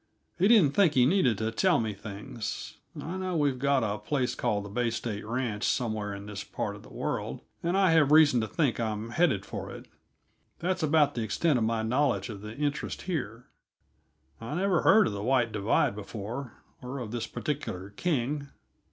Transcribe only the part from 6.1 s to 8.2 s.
in this part of the world, and I have